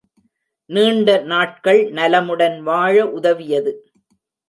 [0.69, 3.73] நீண்ட நாட்கள் நலமுடன் வாழ உதவியது.